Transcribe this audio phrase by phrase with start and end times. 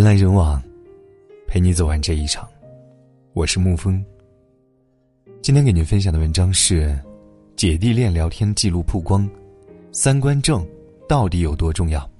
[0.00, 0.62] 人来人往，
[1.46, 2.48] 陪你走完这一场。
[3.34, 4.02] 我是沐风。
[5.42, 6.98] 今天给您分享的文章是：
[7.54, 9.28] 姐弟恋聊天记录曝光，
[9.92, 10.66] 三观正
[11.06, 12.10] 到底有多重要？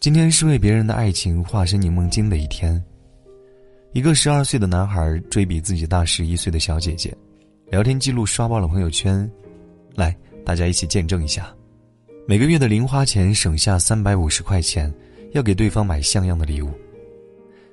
[0.00, 2.78] 今天是为别人的爱情化身柠檬精的一天。
[3.94, 7.10] 一个十二岁的男孩追比自己大十一岁的小姐姐，
[7.70, 9.26] 聊天记录刷爆了朋友圈。
[9.94, 11.50] 来，大家一起见证一下，
[12.28, 14.92] 每个月的零花钱省下三百五十块钱。
[15.34, 16.70] 要给对方买像样的礼物。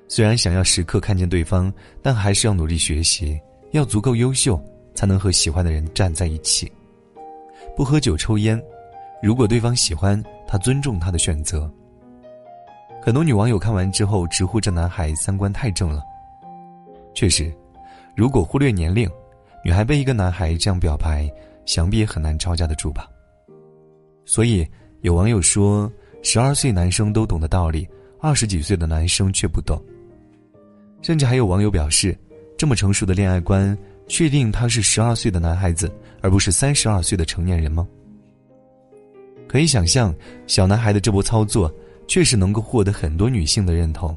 [0.08, 4.60] 虽然想要时刻看见对方，但还是要努力学习，要足够优秀，
[4.94, 6.70] 才能和喜欢的人站在一起。
[7.76, 8.60] 不喝酒抽烟，
[9.22, 11.72] 如果对方喜欢，他尊重他的选择。
[13.00, 16.02] 很多女网友看完之后直呼这男孩三观太正了。
[17.14, 17.54] 确实，
[18.16, 19.08] 如果忽略年龄，
[19.64, 21.30] 女孩被一个男孩这样表白，
[21.64, 23.08] 想必也很难招架得住吧。
[24.24, 24.66] 所以
[25.02, 25.90] 有网友说。
[26.22, 27.86] 十二岁男生都懂的道理，
[28.20, 29.82] 二十几岁的男生却不懂。
[31.02, 32.16] 甚至还有网友表示，
[32.56, 37.86] 这么成熟的恋爱观，确定他是十二岁的男孩子，而不是三十二岁的成年人吗？
[39.48, 40.14] 可以想象，
[40.46, 41.70] 小男孩的这波操作，
[42.06, 44.16] 确实能够获得很多女性的认同。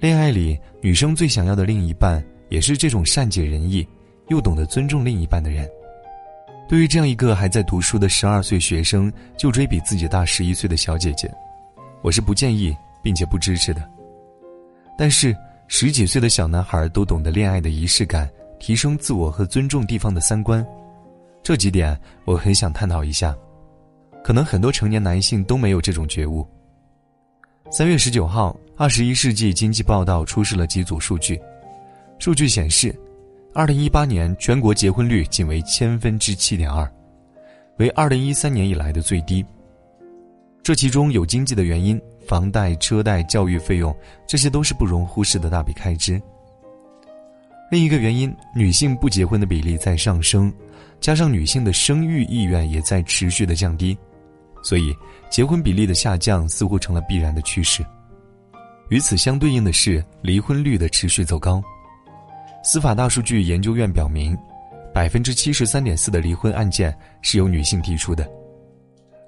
[0.00, 3.86] 恋爱里，女生最想要的另一半，也是这种善解人意，
[4.28, 5.68] 又懂得尊重另一半的人。
[6.68, 11.32] 对于这样一个还在读书的十二岁学生就追比自己大十一岁的小姐姐，
[12.02, 13.82] 我是不建议并且不支持的。
[14.96, 15.34] 但是
[15.66, 18.28] 十几岁的小男孩都懂得恋爱的仪式感、
[18.60, 20.64] 提升自我和尊重地方的三观，
[21.42, 23.34] 这几点我很想探讨一下。
[24.22, 26.46] 可能很多成年男性都没有这种觉悟。
[27.70, 31.40] 三月十九号，《二十一世纪经济报道》出示了几组数据，
[32.18, 32.94] 数据显示。
[33.54, 36.88] 二零一八年全国结婚率仅为千分之七点二，
[37.78, 39.44] 为二零一三年以来的最低。
[40.62, 43.94] 这其中有经济的原因，房贷、车贷、教育费用，
[44.26, 46.20] 这些都是不容忽视的大笔开支。
[47.70, 50.52] 另一个原因，女性不结婚的比例在上升，
[51.00, 53.96] 加上女性的生育意愿也在持续的降低，
[54.62, 54.94] 所以
[55.30, 57.84] 结婚比例的下降似乎成了必然的趋势。
[58.90, 61.62] 与此相对应的是，离婚率的持续走高。
[62.70, 64.36] 司法大数据研究院表明，
[64.92, 68.30] 百分之七十三点四的离婚案件是由女性提出的。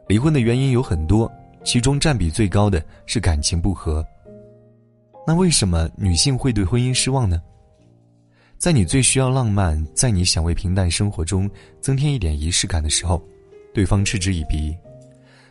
[0.08, 1.32] 离婚的原因有很多，
[1.64, 4.06] 其中占比最高的是感情不和。
[5.26, 7.40] 那为什么女性会对婚姻失望呢？
[8.58, 11.50] 在你最需要浪漫，在你想为平淡生活中
[11.80, 13.22] 增添一点仪式感的时候，
[13.72, 14.70] 对方嗤之以鼻；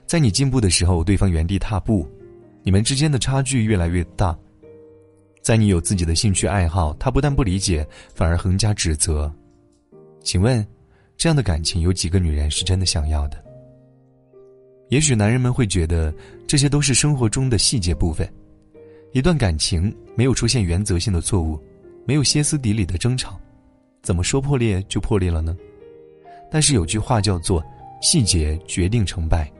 [0.05, 2.07] 在你进步的时候，对方原地踏步，
[2.61, 4.37] 你们之间的差距越来越大。
[5.41, 9.31] 在你有自己的兴趣爱好，他不但不理解，反而横加指责。
[10.21, 10.65] 请问，
[11.17, 13.43] 这样的感情有几个女人是真的想要的？
[14.89, 16.13] 也许男人们会觉得
[16.47, 18.27] 这些都是生活中的细节部分。
[19.11, 21.59] 一段感情没有出现原则性的错误，
[22.05, 23.39] 没有歇斯底里的争吵，
[24.01, 25.55] 怎么说破裂就破裂了呢？
[26.51, 27.63] 但是有句话叫做
[28.01, 29.51] “细节决定成败”，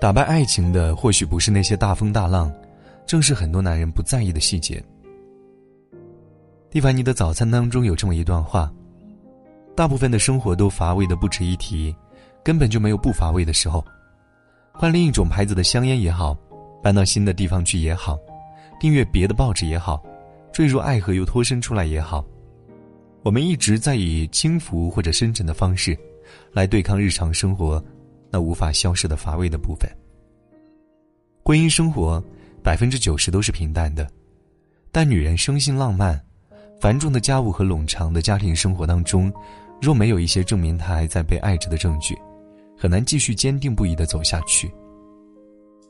[0.00, 2.52] 打败爱情的或许不是那些大风大浪。
[3.06, 4.82] 正是很多男人不在意的细节。
[6.70, 8.72] 蒂凡尼的早餐当中有这么一段话：
[9.76, 11.94] 大部分的生活都乏味的不值一提，
[12.42, 13.84] 根本就没有不乏味的时候。
[14.72, 16.34] 换另一种牌子的香烟也好，
[16.82, 18.18] 搬到新的地方去也好，
[18.80, 20.02] 订阅别的报纸也好，
[20.50, 22.24] 坠入爱河又脱身出来也好，
[23.22, 25.94] 我们一直在以轻浮或者深沉的方式，
[26.52, 27.84] 来对抗日常生活
[28.30, 29.86] 那无法消失的乏味的部分。
[31.44, 32.24] 婚姻生活。
[32.62, 34.08] 百分之九十都是平淡的，
[34.90, 36.20] 但女人生性浪漫，
[36.80, 39.32] 繁重的家务和冗长的家庭生活当中，
[39.80, 42.16] 若没有一些证明她还在被爱着的证据，
[42.78, 44.72] 很难继续坚定不移的走下去。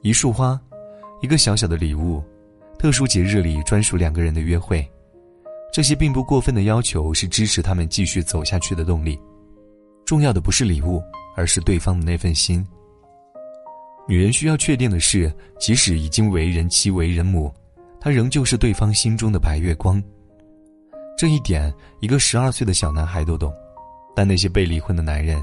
[0.01, 0.59] 一束花，
[1.21, 2.23] 一个小小的礼物，
[2.79, 4.89] 特殊节日里专属两个人的约会，
[5.73, 9.19] 这些并不过分的要求是支持他们继续走下去的动力。
[10.05, 11.03] 重要的不是礼物，
[11.37, 12.67] 而是对方的那份心。
[14.09, 17.53] 女人需要确定的是，即使已经为人妻、为人母，
[18.01, 20.03] 她仍旧是对方心中的白月光。
[21.17, 23.53] 这一点，一个十二岁的小男孩都懂，
[24.15, 25.41] 但那些被离婚的男人，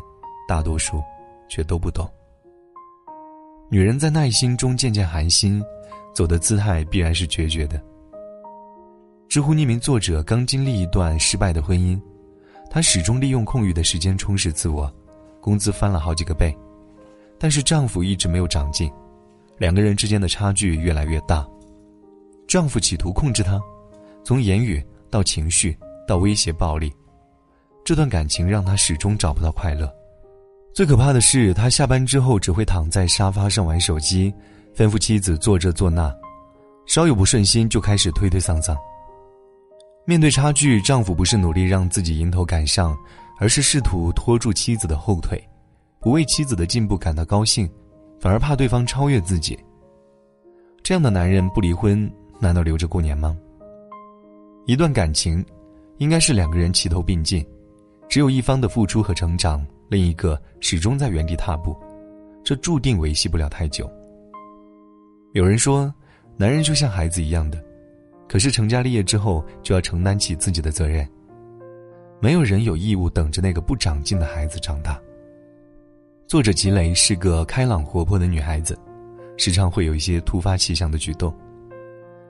[0.48, 1.02] 大多数
[1.48, 2.10] 却都不懂。
[3.70, 5.64] 女人在耐心中渐渐寒心，
[6.14, 7.82] 走的姿态必然是决绝的。
[9.30, 12.00] 知乎匿名作者刚经历一段失败的婚姻，
[12.70, 14.92] 她始终利用空余的时间充实自我，
[15.40, 16.54] 工资翻了好几个倍。
[17.40, 18.92] 但是丈夫一直没有长进，
[19.58, 21.48] 两个人之间的差距越来越大。
[22.48, 23.60] 丈夫企图控制她，
[24.24, 25.78] 从言语到情绪
[26.08, 26.92] 到威胁暴力，
[27.86, 29.90] 这段感情让她始终找不到快乐。
[30.74, 34.34] 最可怕的是，她下班之后只会躺在沙发上玩手机，
[34.76, 36.14] 吩咐妻子做这做那，
[36.86, 38.78] 稍有不顺心就开始推推搡搡。
[40.06, 42.98] 面对差距，丈夫不是努力让自己迎头赶上，
[43.40, 45.42] 而是试图拖住妻子的后腿，
[46.02, 47.70] 不为妻子的进步感到高兴，
[48.20, 49.58] 反而怕对方超越自己。
[50.82, 52.10] 这样的男人不离婚，
[52.40, 53.38] 难道留着过年吗？
[54.66, 55.44] 一段感情，
[55.98, 57.46] 应该是两个人齐头并进，
[58.08, 61.76] 只有一方的付出和成长，另一个始终在原地踏步，
[62.44, 63.90] 这注定维系不了太久。
[65.34, 65.94] 有人说，
[66.38, 67.62] 男人就像孩子一样的。
[68.28, 71.08] 可是成家立业之后，就要承担起自己的责任。
[72.22, 75.00] 没有人有义务等着那个不长进的孩子长大。
[76.30, 78.78] 作者吉雷是个开朗活泼的女孩子，
[79.36, 81.34] 时常会有一些突发奇想的举动。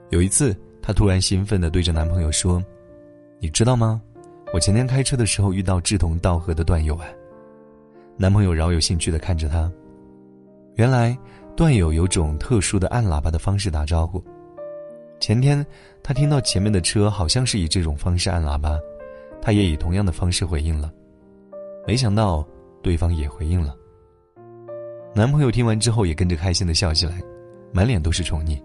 [0.08, 2.64] 有一次，她突然兴奋地对着男朋友说
[3.40, 4.00] ：“你知道吗？
[4.54, 7.06] 我前天开车的时候遇到志同道合的段友啊。”
[8.16, 9.70] 男朋友饶有兴趣地看着她。
[10.76, 11.14] 原来，
[11.54, 14.24] 段友有种特殊的按喇叭的方式打招呼。
[15.20, 15.62] 前天，
[16.02, 18.80] 他听到前面的车好像是以这种方式按喇叭，
[19.42, 20.90] 他也以同样的方式回应了。
[21.86, 22.42] 没想到
[22.82, 23.76] 对方也回应了。
[25.12, 27.20] 男朋友听完之后也跟着开心的笑起来，
[27.72, 28.60] 满脸都是宠溺。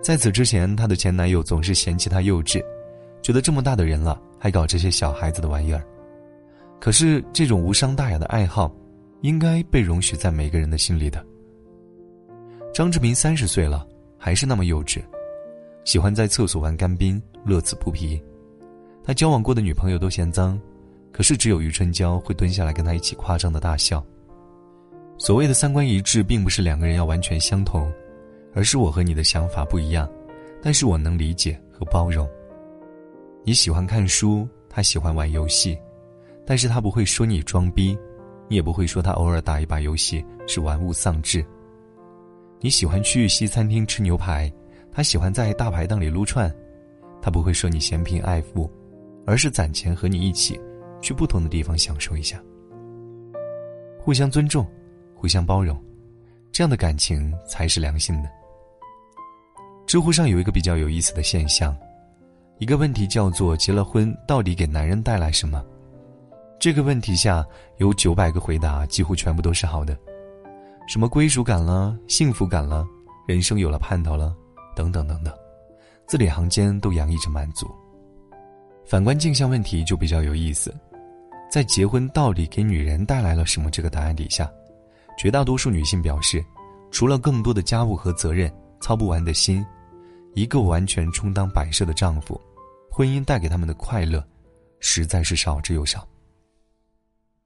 [0.00, 2.62] 在此之前，她的前男友总是嫌弃她幼稚，
[3.20, 5.84] 觉得这么大的人了还搞这些小孩子的玩意儿。
[6.80, 8.72] 可是这种无伤大雅的爱好，
[9.22, 11.24] 应该被容许在每个人的心里的。
[12.72, 13.86] 张志明三十岁了，
[14.18, 15.02] 还是那么幼稚。
[15.84, 18.22] 喜欢在厕所玩干冰，乐此不疲。
[19.02, 20.60] 他交往过的女朋友都嫌脏，
[21.12, 24.04] 可是只有余春娇会蹲下来跟他一起夸张的大笑。
[25.16, 27.90] 所谓的三观一致，并不是两个人要完全相同，
[28.52, 30.10] 而是我和你的想法不一样，
[30.62, 32.28] 但是我能理解和包容。
[33.44, 35.78] 你喜欢看书，他喜欢玩游戏，
[36.44, 37.96] 但是他不会说你装逼，
[38.48, 41.44] 你也不会说他偶尔打一把游戏是玩物丧志。
[42.60, 44.52] 你喜欢去西餐厅吃牛排。
[44.96, 46.48] 他喜欢在大排档里撸串，
[47.20, 48.70] 他不会说你嫌贫爱富，
[49.26, 50.56] 而是攒钱和你一起
[51.00, 52.40] 去不同的地方享受一下。
[53.98, 54.64] 互相尊重，
[55.24, 55.82] 互相包容，
[56.52, 58.28] 这样的感情才是良性的。
[59.86, 61.74] 知乎上有一个比较有意思的现象，
[62.58, 65.64] 一个问题叫做“结了婚到底给男人带来什么”。
[66.60, 67.42] 这个问题下
[67.78, 69.96] 有九百个回答，几乎全部都是好的，
[70.86, 72.86] 什么归属感了、幸福感了、
[73.26, 74.36] 人生有了盼头了。
[74.76, 75.32] 等等等等，
[76.06, 77.66] 字里行间都洋溢着满足。
[78.84, 80.70] 反观镜像问题就比较有意思，
[81.50, 84.52] 在结婚到底给女人带来了什么这个答案底下，
[85.16, 86.44] 绝大多数女性表示，
[86.90, 89.64] 除了更多的家务和责任、操不完的心，
[90.34, 92.40] 一个完全充当摆设的丈夫，
[92.90, 94.24] 婚姻带给他们的快乐，
[94.80, 96.06] 实在是少之又少。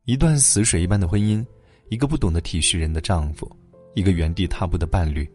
[0.05, 1.45] 一段死水一般的婚姻，
[1.91, 3.51] 一个不懂得体恤人的丈夫，
[3.95, 5.29] 一个原地踏步的伴侣。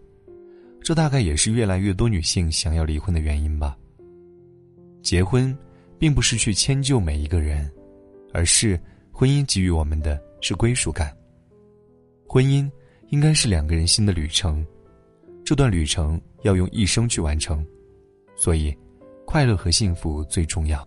[0.82, 3.78] 这大概也是越来越多女性想要离婚的原因吧。
[5.02, 5.56] 结婚，
[5.98, 7.72] 并不是去迁就每一个人，
[8.34, 8.80] 而是
[9.12, 11.16] 婚姻给予我们的是归属感。
[12.34, 12.68] 婚姻
[13.10, 14.66] 应该是两个人新的旅程，
[15.46, 17.64] 这段旅程要用一生去完成，
[18.36, 18.76] 所以，
[19.24, 20.84] 快乐和幸福最重要。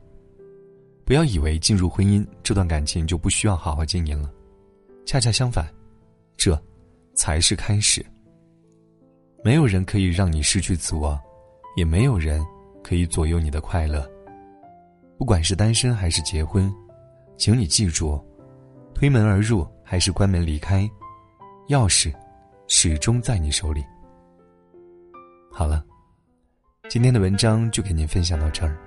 [1.04, 4.28] 不要以为进入婚姻这段感情就不需要好好经营了，
[5.04, 5.72] 恰恰相反，
[6.36, 6.60] 这，
[7.14, 8.04] 才是开始。
[9.44, 11.16] 没有人可以让你失去自我，
[11.76, 12.44] 也没有人
[12.82, 14.04] 可以左右你的快乐。
[15.16, 16.68] 不管是单身还是结婚，
[17.36, 18.20] 请你记住：
[18.92, 20.90] 推门而入还是关门离开，
[21.68, 22.14] 钥匙
[22.68, 23.84] 始终在你手里。
[25.50, 25.84] 好了，
[26.88, 28.78] 今天的文章就给您分享到这儿。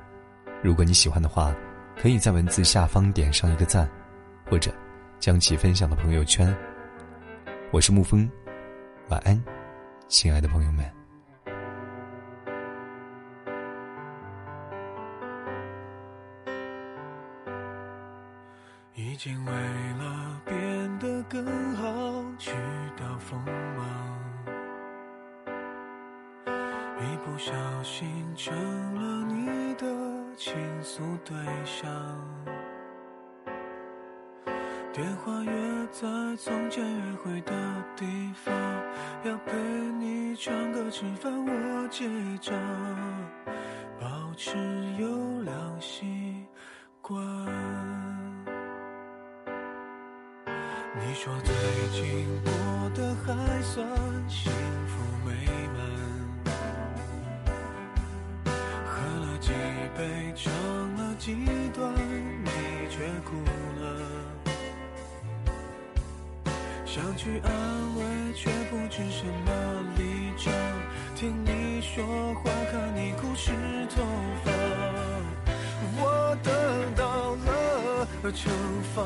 [0.63, 1.53] 如果你喜欢的话，
[1.97, 3.89] 可以在文字下方点上一个赞，
[4.49, 4.73] 或者
[5.19, 6.55] 将其分享到朋友圈。
[7.71, 8.29] 我是沐风，
[9.09, 9.41] 晚安。
[10.07, 10.89] 亲爱的朋友们，
[18.95, 19.51] 已经为
[34.99, 35.51] 电话约
[35.93, 36.01] 在
[36.35, 37.53] 从前约会的
[37.95, 38.05] 地
[38.43, 38.53] 方，
[39.23, 39.57] 要陪
[39.97, 42.05] 你唱歌吃饭，我结
[42.41, 42.53] 账，
[43.97, 44.57] 保持
[44.99, 46.45] 优良习
[47.01, 47.17] 惯。
[50.97, 51.55] 你说最
[51.93, 52.51] 近过
[52.93, 53.87] 得还算
[54.27, 54.51] 幸
[54.85, 55.31] 福美
[55.77, 56.53] 满，
[58.85, 59.53] 喝了几
[59.97, 60.51] 杯，唱
[60.95, 61.33] 了几
[61.73, 61.89] 段，
[62.43, 62.49] 你
[62.89, 63.37] 却哭
[63.81, 64.38] 了。
[66.91, 67.51] 想去安
[67.95, 69.51] 慰，却不知什么
[69.95, 70.51] 立场。
[71.15, 73.51] 听你说话，看你哭湿
[73.95, 74.01] 头
[74.43, 74.51] 发，
[76.01, 76.49] 我得
[76.95, 78.49] 到了惩
[78.95, 79.05] 罚。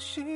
[0.00, 0.29] 我